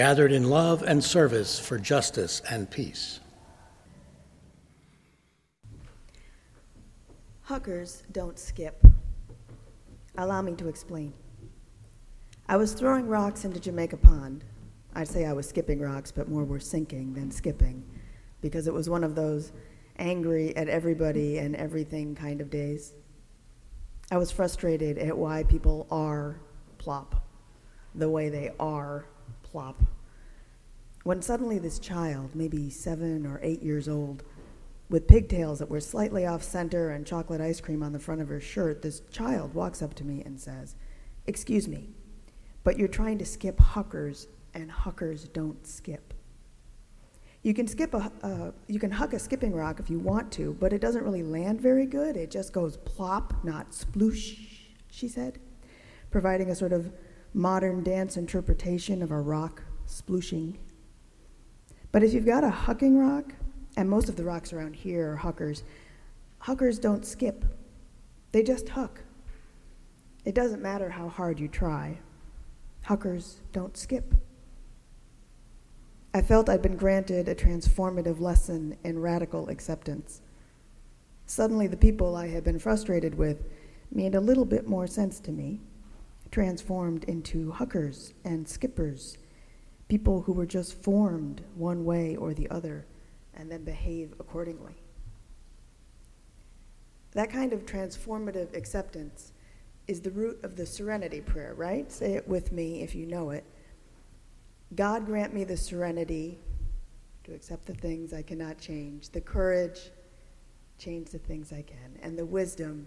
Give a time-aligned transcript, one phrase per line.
[0.00, 3.20] gathered in love and service for justice and peace.
[7.42, 8.82] Huckers don't skip.
[10.16, 11.12] Allow me to explain.
[12.48, 14.42] I was throwing rocks into Jamaica Pond.
[14.94, 17.84] I'd say I was skipping rocks, but more were sinking than skipping,
[18.40, 19.52] because it was one of those
[19.98, 22.94] angry at everybody and everything kind of days.
[24.10, 26.40] I was frustrated at why people are
[26.78, 27.22] plop
[27.94, 29.04] the way they are
[29.50, 29.82] plop.
[31.02, 34.22] When suddenly this child, maybe seven or eight years old,
[34.88, 38.28] with pigtails that were slightly off center and chocolate ice cream on the front of
[38.28, 40.74] her shirt, this child walks up to me and says,
[41.26, 41.88] Excuse me,
[42.64, 46.12] but you're trying to skip huckers, and huckers don't skip.
[47.42, 50.54] You can skip a, uh, you can huck a skipping rock if you want to,
[50.60, 52.16] but it doesn't really land very good.
[52.16, 54.38] It just goes plop, not sploosh,
[54.90, 55.38] she said,
[56.10, 56.92] providing a sort of
[57.32, 60.56] modern dance interpretation of a rock splooshing.
[61.92, 63.34] But if you've got a hucking rock,
[63.76, 65.62] and most of the rocks around here are huckers,
[66.38, 67.44] huckers don't skip,
[68.32, 69.00] they just huck.
[70.24, 71.98] It doesn't matter how hard you try,
[72.84, 74.14] huckers don't skip.
[76.12, 80.20] I felt I'd been granted a transformative lesson in radical acceptance.
[81.26, 83.44] Suddenly, the people I had been frustrated with
[83.92, 85.60] made a little bit more sense to me
[86.30, 89.18] transformed into huckers and skippers,
[89.88, 92.86] people who were just formed one way or the other
[93.34, 94.74] and then behave accordingly.
[97.12, 99.32] That kind of transformative acceptance
[99.88, 101.90] is the root of the serenity prayer, right?
[101.90, 103.44] Say it with me if you know it.
[104.76, 106.38] God grant me the serenity
[107.24, 109.90] to accept the things I cannot change, the courage,
[110.78, 112.86] change the things I can, and the wisdom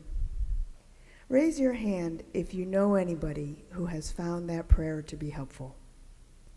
[1.33, 5.75] Raise your hand if you know anybody who has found that prayer to be helpful,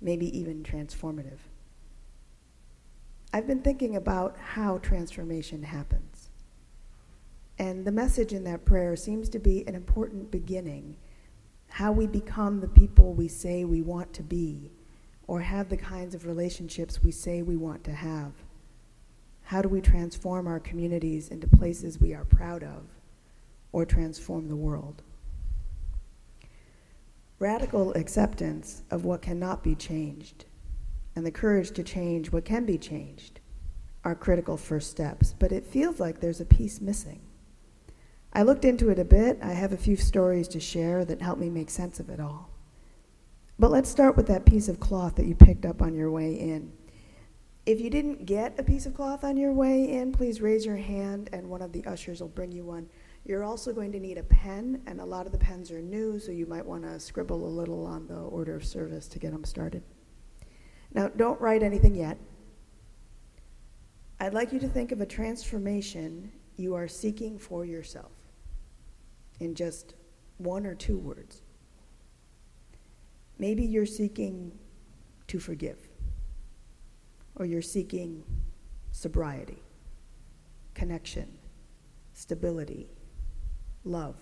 [0.03, 1.39] maybe even transformative.
[3.33, 6.29] I've been thinking about how transformation happens.
[7.59, 10.99] And the message in that prayer seems to be an important beginning
[11.69, 14.71] how we become the people we say we want to be,
[15.27, 18.33] or have the kinds of relationships we say we want to have.
[19.45, 22.96] How do we transform our communities into places we are proud of?
[23.77, 25.03] Or transform the world.
[27.39, 30.47] Radical acceptance of what cannot be changed
[31.15, 33.39] and the courage to change what can be changed
[34.03, 37.21] are critical first steps, but it feels like there's a piece missing.
[38.33, 39.39] I looked into it a bit.
[39.43, 42.49] I have a few stories to share that help me make sense of it all.
[43.59, 46.33] But let's start with that piece of cloth that you picked up on your way
[46.33, 46.73] in.
[47.67, 50.77] If you didn't get a piece of cloth on your way in, please raise your
[50.77, 52.89] hand and one of the ushers will bring you one.
[53.27, 56.21] You're also going to need a pen, and a lot of the pens are new,
[56.21, 59.33] so you might want to scribble a little on the order of service to get
[59.33, 59.83] them started.
[60.95, 62.19] Now, don't write anything yet.
[64.21, 68.13] I'd like you to think of a transformation you are seeking for yourself
[69.41, 69.95] in just
[70.39, 71.43] one or two words.
[73.41, 74.57] Maybe you're seeking
[75.27, 75.79] to forgive,
[77.35, 78.23] or you're seeking
[78.93, 79.59] sobriety,
[80.75, 81.27] connection,
[82.15, 82.89] stability,
[83.87, 84.17] love.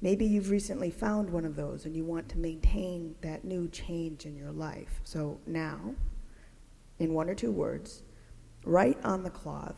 [0.00, 4.26] Maybe you've recently found one of those and you want to maintain that new change
[4.26, 5.00] in your life.
[5.04, 5.94] So now,
[6.98, 8.02] in one or two words,
[8.64, 9.76] write on the cloth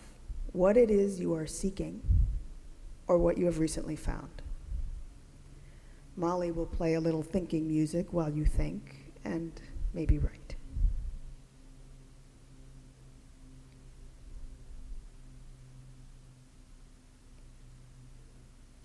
[0.53, 2.03] what it is you are seeking
[3.07, 4.43] or what you have recently found.
[6.17, 9.53] Molly will play a little thinking music while you think and
[9.93, 10.56] maybe write.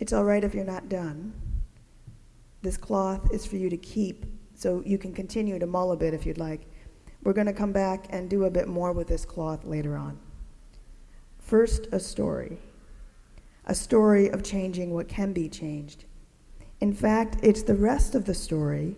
[0.01, 1.31] It's all right if you're not done.
[2.63, 4.25] This cloth is for you to keep,
[4.55, 6.61] so you can continue to mull a bit if you'd like.
[7.21, 10.17] We're going to come back and do a bit more with this cloth later on.
[11.37, 12.57] First, a story.
[13.65, 16.05] A story of changing what can be changed.
[16.79, 18.95] In fact, it's the rest of the story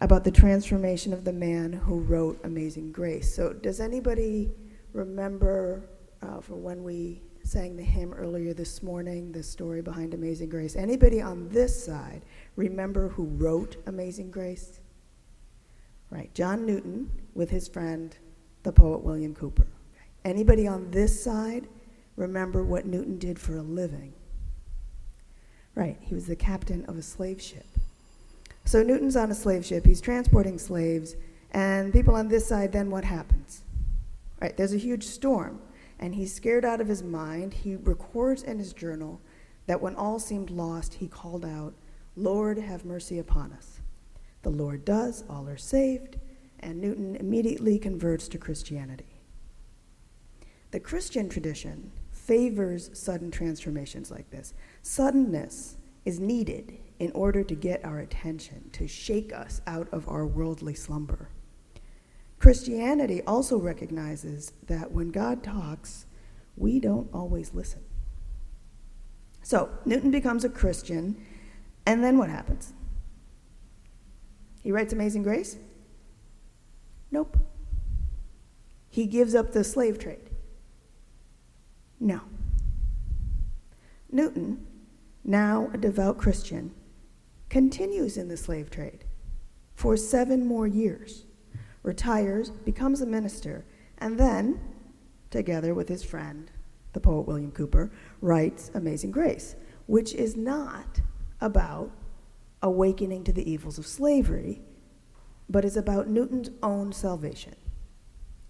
[0.00, 3.34] about the transformation of the man who wrote Amazing Grace.
[3.34, 4.50] So, does anybody
[4.94, 5.90] remember
[6.22, 10.76] uh, when we sang the hymn earlier this morning, the story behind Amazing Grace.
[10.76, 12.20] Anybody on this side
[12.56, 14.80] remember who wrote Amazing Grace?
[16.10, 18.14] Right, John Newton with his friend,
[18.64, 19.66] the poet William Cowper.
[20.26, 21.68] Anybody on this side
[22.16, 24.12] remember what Newton did for a living?
[25.74, 27.66] Right, he was the captain of a slave ship.
[28.66, 31.16] So Newton's on a slave ship, he's transporting slaves,
[31.52, 33.62] and people on this side, then what happens?
[34.38, 35.62] Right, there's a huge storm,
[35.98, 37.54] and he's scared out of his mind.
[37.54, 39.20] He records in his journal
[39.66, 41.74] that when all seemed lost, he called out,
[42.16, 43.80] Lord, have mercy upon us.
[44.42, 46.16] The Lord does, all are saved,
[46.60, 49.20] and Newton immediately converts to Christianity.
[50.70, 54.54] The Christian tradition favors sudden transformations like this.
[54.82, 60.26] Suddenness is needed in order to get our attention, to shake us out of our
[60.26, 61.30] worldly slumber.
[62.38, 66.06] Christianity also recognizes that when God talks,
[66.56, 67.80] we don't always listen.
[69.42, 71.16] So, Newton becomes a Christian,
[71.86, 72.72] and then what happens?
[74.62, 75.56] He writes Amazing Grace?
[77.10, 77.38] Nope.
[78.88, 80.30] He gives up the slave trade?
[82.00, 82.20] No.
[84.10, 84.66] Newton,
[85.24, 86.74] now a devout Christian,
[87.48, 89.04] continues in the slave trade
[89.74, 91.24] for seven more years,
[91.88, 93.64] retires, becomes a minister,
[93.96, 94.60] and then,
[95.30, 96.52] together with his friend,
[96.92, 97.90] the poet William Cowper,
[98.20, 99.56] writes Amazing Grace,
[99.86, 101.00] which is not
[101.40, 101.90] about
[102.62, 104.60] awakening to the evils of slavery,
[105.48, 107.56] but is about Newton's own salvation.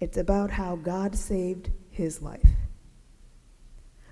[0.01, 2.51] It's about how God saved his life.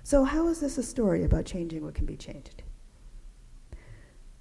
[0.03, 2.63] So, how is this a story about changing what can be changed?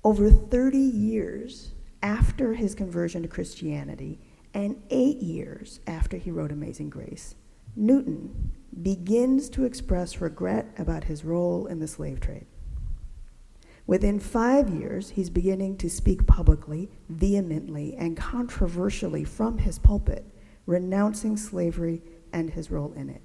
[0.04, 1.72] Over 30 years
[2.02, 4.20] after his conversion to Christianity,
[4.56, 7.34] and eight years after he wrote Amazing Grace,
[7.76, 12.46] Newton begins to express regret about his role in the slave trade.
[13.86, 20.24] Within five years, he's beginning to speak publicly, vehemently, and controversially from his pulpit,
[20.64, 22.00] renouncing slavery
[22.32, 23.20] and his role in it.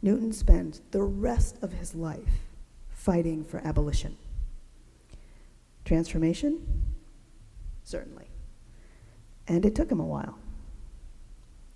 [0.00, 2.40] Newton spends the rest of his life
[2.88, 4.16] fighting for abolition.
[5.84, 6.84] Transformation?
[7.84, 8.28] Certainly.
[9.46, 10.39] And it took him a while.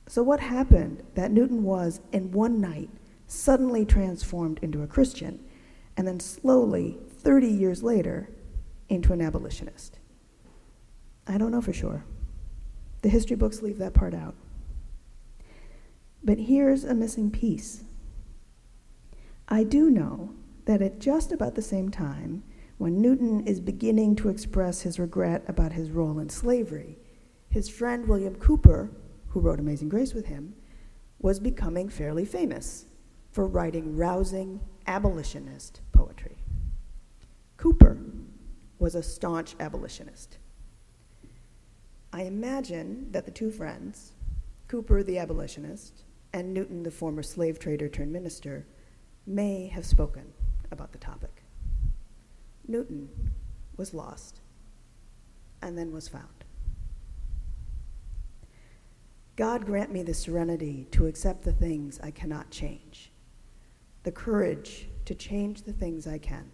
[0.07, 2.91] So, what happened that Newton was, in one night,
[3.27, 5.43] suddenly transformed into a Christian,
[5.97, 8.29] and then slowly, 30 years later,
[8.89, 9.99] into an abolitionist?
[11.27, 12.05] I don't know for sure.
[13.03, 14.35] The history books leave that part out.
[16.23, 17.85] But here's a missing piece.
[19.49, 20.35] I do know
[20.65, 22.43] that at just about the same time,
[22.79, 26.99] when Newton is beginning to express his regret about his role in slavery,
[27.51, 28.91] his friend William Cowper
[29.35, 30.55] who wrote Amazing Grace with him,
[31.19, 32.87] was becoming fairly famous
[33.33, 36.37] for writing rousing abolitionist poetry.
[37.59, 37.99] Cowper
[38.79, 40.39] was a staunch abolitionist.
[42.13, 44.13] I imagine that the two friends,
[44.69, 48.65] Cowper the abolitionist and Newton the former slave trader turned minister,
[49.27, 50.33] may have spoken
[50.71, 51.43] about the topic.
[52.69, 53.09] Newton
[53.77, 54.43] was lost
[55.61, 56.44] and then was found.
[59.37, 63.11] God grant me the serenity to accept the things I cannot change,
[64.05, 66.53] the courage to change the things I can,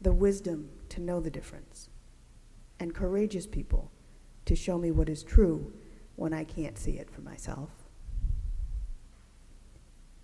[0.00, 1.88] the wisdom to know the difference,
[2.78, 3.90] and courageous people
[4.44, 5.72] to show me what is true
[6.16, 7.70] when I can't see it for myself.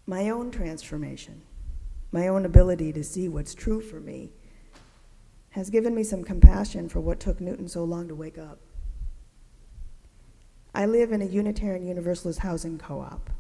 [0.06, 1.40] My own transformation,
[2.12, 4.33] my own ability to see what's true for me,
[5.50, 8.59] has given me some compassion for what took Newton so long to wake up.
[10.76, 13.31] I live in a Unitarian Universalist housing co op.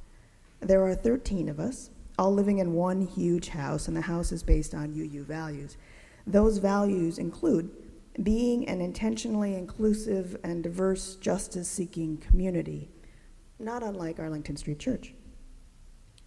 [0.60, 4.44] There are 13 of us, all living in one huge house, and the house is
[4.44, 5.76] based on UU values.
[6.28, 7.72] Those values include
[8.22, 12.88] being an intentionally inclusive and diverse justice seeking community,
[13.58, 15.12] not unlike Arlington Street Church.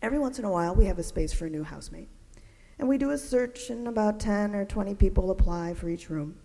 [0.02, 2.10] Every once in a while, we have a space for a new housemate.
[2.80, 6.36] And we do a search, and about 10 or 20 people apply for each room.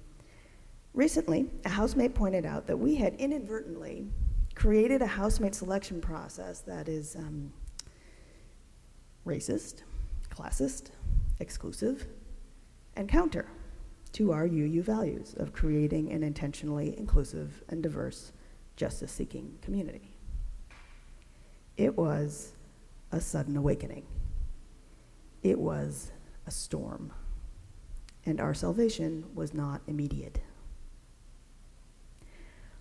[0.94, 4.06] Recently, a housemate pointed out that we had inadvertently
[4.54, 7.52] created a housemate selection process that is um,
[9.26, 9.82] racist,
[10.30, 10.90] classist,
[11.40, 12.06] exclusive,
[12.96, 13.46] and counter
[14.12, 18.32] to our UU values of creating an intentionally inclusive and diverse
[18.76, 20.16] justice seeking community.
[21.76, 22.52] It was
[23.10, 24.06] a sudden awakening.
[25.42, 26.12] It was
[26.46, 27.12] a storm.
[28.24, 30.40] And our salvation was not immediate.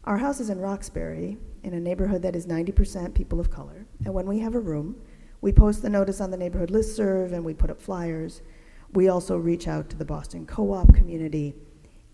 [0.03, 3.85] Our house is in Roxbury, in a neighborhood that is 90% people of color.
[4.03, 4.99] And when we have a room,
[5.41, 8.41] we post the notice on the neighborhood listserv and we put up flyers.
[8.93, 11.53] We also reach out to the Boston co op community,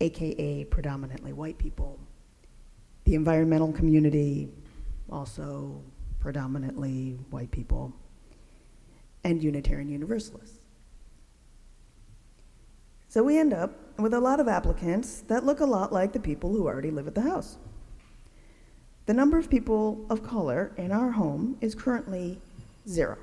[0.00, 1.98] aka predominantly white people,
[3.04, 4.50] the environmental community,
[5.10, 5.82] also
[6.20, 7.94] predominantly white people,
[9.24, 10.58] and Unitarian Universalists.
[13.08, 16.20] So we end up with a lot of applicants that look a lot like the
[16.20, 17.56] people who already live at the house.
[19.08, 22.42] The number of people of color in our home is currently
[22.86, 23.16] zero.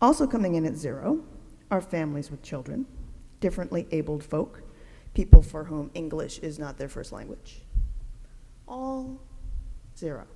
[0.00, 1.22] Also coming in at zero
[1.70, 2.84] are families with children,
[3.38, 4.62] differently abled folk,
[5.14, 7.60] people for whom English is not their first language.
[8.66, 9.20] All
[9.96, 10.26] zero.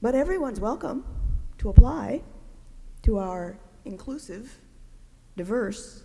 [0.00, 1.04] But everyone's welcome
[1.58, 2.22] to apply
[3.02, 4.60] to our inclusive,
[5.36, 6.04] diverse,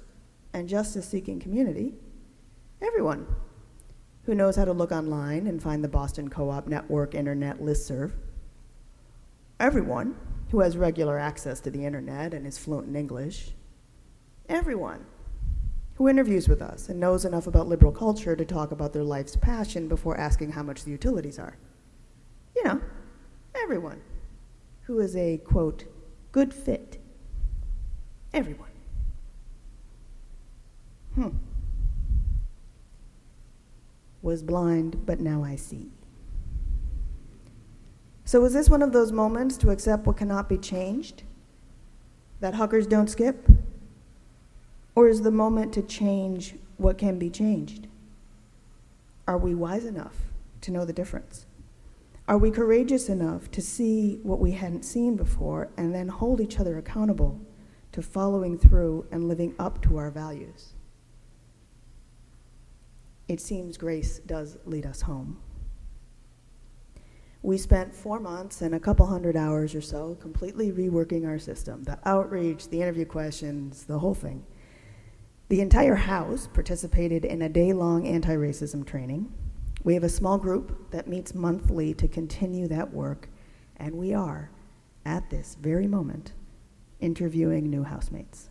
[0.52, 1.94] and justice seeking community.
[2.82, 3.28] Everyone
[4.26, 8.12] who knows how to look online and find the Boston Co op Network Internet listserv.
[9.60, 10.18] Everyone
[10.50, 13.52] who has regular access to the internet and is fluent in English.
[14.50, 15.06] Everyone
[15.96, 19.36] who interviews with us and knows enough about liberal culture to talk about their life's
[19.36, 21.58] passion before asking how much the utilities are.
[22.56, 22.82] You know,
[23.56, 24.02] everyone
[24.82, 25.86] who is a, quote,
[26.32, 27.00] good fit.
[28.34, 28.70] Everyone.
[31.16, 31.30] Hmm.
[34.26, 35.92] Was blind, but now I see.
[38.24, 41.22] So, is this one of those moments to accept what cannot be changed?
[42.40, 43.48] That huckers don't skip?
[44.96, 47.86] Or is the moment to change what can be changed?
[49.28, 50.16] Are we wise enough
[50.62, 51.46] to know the difference?
[52.28, 56.60] Are we courageous enough to see what we hadn't seen before and then hold each
[56.60, 57.40] other accountable
[57.92, 60.75] to following through and living up to our values?
[63.28, 65.40] It seems grace does lead us home.
[67.42, 71.84] We spent four months and a couple hundred hours or so completely reworking our system
[71.84, 74.44] the outreach, the interview questions, the whole thing.
[75.50, 79.32] The entire house participated in a day long anti racism training.
[79.84, 83.30] We have a small group that meets monthly to continue that work,
[83.78, 84.50] and we are,
[85.06, 86.34] at this very moment,
[87.00, 88.50] interviewing new housemates.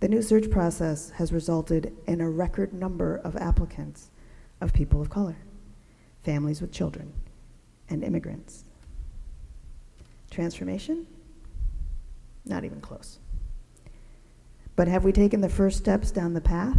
[0.00, 4.10] The new search process has resulted in a record number of applicants
[4.60, 5.36] of people of color,
[6.22, 7.12] families with children,
[7.88, 8.64] and immigrants.
[10.30, 11.06] Transformation?
[12.44, 13.18] Not even close.
[14.76, 16.76] But have we taken the first steps down the path?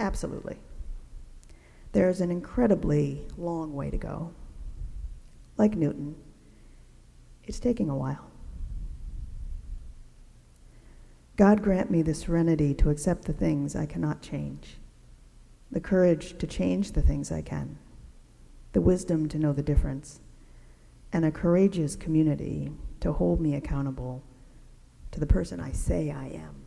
[0.00, 0.56] Absolutely.
[1.92, 4.32] There's an incredibly long way to go.
[5.56, 6.16] Like Newton,
[7.44, 8.31] it's taking a while.
[11.42, 14.78] God grant me the serenity to accept the things I cannot change,
[15.72, 17.78] the courage to change the things I can,
[18.74, 20.20] the wisdom to know the difference,
[21.12, 22.70] and a courageous community
[23.00, 24.22] to hold me accountable
[25.10, 26.62] to the person I say I am.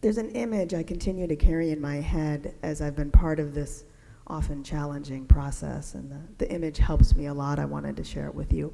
[0.00, 3.52] There's an image I continue to carry in my head as I've been part of
[3.52, 3.84] this
[4.26, 7.58] often challenging process, and the, the image helps me a lot.
[7.58, 8.72] I wanted to share it with you.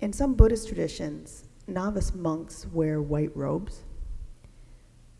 [0.00, 3.84] In some Buddhist traditions, novice monks wear white robes.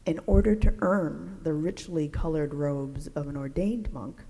[0.04, 4.22] In order to earn the richly colored robes of an ordained monk,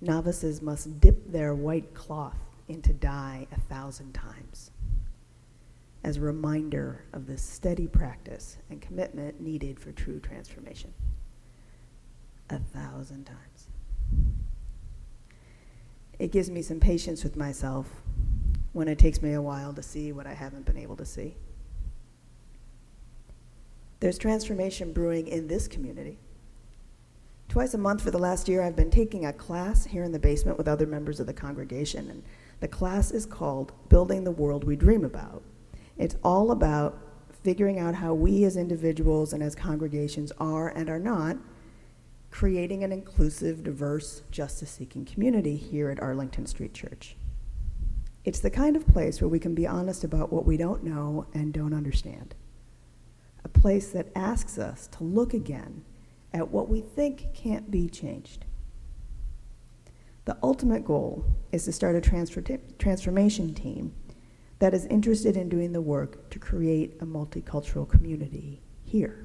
[0.00, 4.70] novices must dip their white cloth into dye a thousand times
[6.04, 10.94] as a reminder of the steady practice and commitment needed for true transformation.
[12.50, 13.66] A thousand times.
[16.20, 17.88] It gives me some patience with myself
[18.76, 21.34] when it takes me a while to see what I haven't been able to see.
[24.00, 26.18] There's transformation brewing in this community.
[27.48, 30.18] Twice a month for the last year, I've been taking a class here in the
[30.18, 32.22] basement with other members of the congregation, and
[32.60, 35.42] the class is called Building the World We Dream About.
[35.96, 36.98] It's all about
[37.42, 41.38] figuring out how we as individuals and as congregations are and are not
[42.30, 47.16] creating an inclusive, diverse, justice seeking community here at Arlington Street Church.
[48.26, 51.26] It's the kind of place where we can be honest about what we don't know
[51.32, 52.34] and don't understand.
[53.44, 55.84] A place that asks us to look again
[56.34, 58.44] at what we think can't be changed.
[60.24, 62.42] The ultimate goal is to start a transfer
[62.80, 63.94] transformation team
[64.58, 69.24] that is interested in doing the work to create a multicultural community here.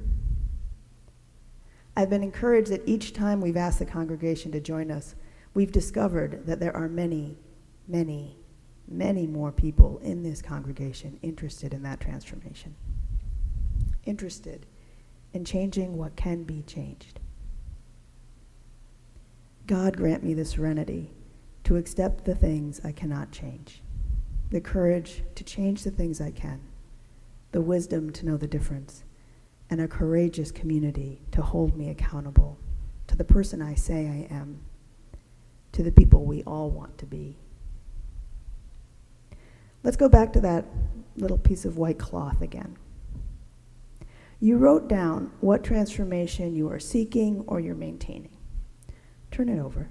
[1.97, 5.15] I've been encouraged that each time we've asked the congregation to join us,
[5.55, 7.39] we've discovered that there are many,
[7.87, 8.37] many,
[8.87, 12.75] many more people in this congregation interested in that transformation,
[14.05, 14.65] interested
[15.33, 17.19] in changing what can be changed.
[19.67, 21.11] God grant me the serenity
[21.63, 23.81] to accept the things I cannot change
[24.51, 26.59] the courage to change the things I can,
[27.53, 29.05] the wisdom to know the difference,
[29.69, 32.59] and a courageous community to hold me accountable
[33.07, 34.59] to the person I say I am,
[35.71, 37.37] to the people we all want to be.
[39.83, 40.65] Let's go back to that
[41.15, 42.77] little piece of white cloth again.
[44.39, 48.35] You wrote down what transformation you are seeking or you're maintaining.
[49.29, 49.89] Turn it over.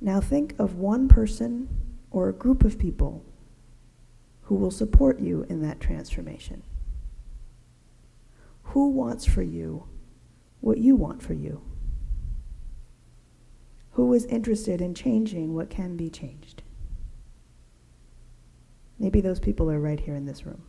[0.00, 1.68] Now think of one person
[2.10, 3.24] or a group of people
[4.42, 6.62] who will support you in that transformation.
[8.64, 9.88] Who wants for you
[10.60, 11.62] what you want for you?
[13.92, 16.63] Who is interested in changing what can be changed?
[18.98, 20.62] Maybe those people are right here in this room.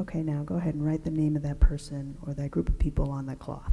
[0.00, 2.78] Okay, now go ahead and write the name of that person or that group of
[2.78, 3.72] people on that cloth.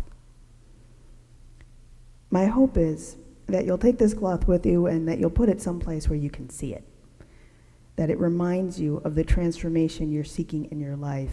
[2.29, 3.17] My hope is
[3.47, 6.29] that you'll take this cloth with you and that you'll put it someplace where you
[6.29, 6.83] can see it.
[7.95, 11.31] That it reminds you of the transformation you're seeking in your life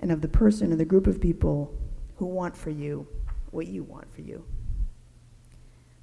[0.00, 1.74] and of the person or the group of people
[2.16, 3.06] who want for you
[3.54, 4.44] what you want for you.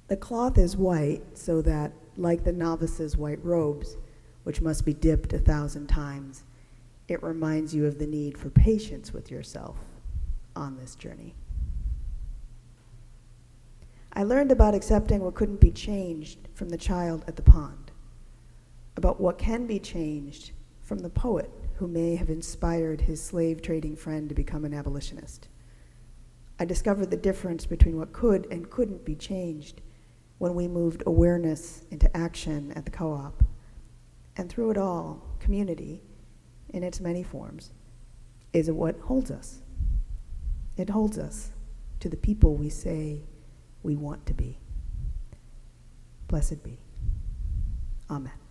[0.08, 3.96] The cloth is white so that, like the novice's white robes,
[4.44, 6.44] which must be dipped a thousand times,
[7.08, 9.76] it reminds you of the need for patience with yourself
[10.56, 11.34] on this journey.
[14.14, 17.90] I learned about accepting what couldn't be changed from the child at the pond,
[18.96, 23.96] about what can be changed from the poet who may have inspired his slave trading
[23.96, 25.48] friend to become an abolitionist.
[26.58, 29.80] I discovered the difference between what could and couldn't be changed
[30.38, 33.42] when we moved awareness into action at the co op.
[34.36, 36.02] And through it all, community,
[36.70, 37.70] in its many forms,
[38.52, 39.60] is what holds us.
[40.76, 41.50] It holds us
[42.00, 43.22] to the people we say
[43.82, 44.58] we want to be.
[46.28, 46.78] Blessed be.
[48.10, 48.41] Amen.